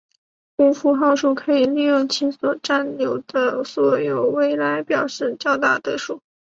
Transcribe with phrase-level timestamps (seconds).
[0.57, 6.23] 无符号数可以利用其所占有的所有位来表示较大的数。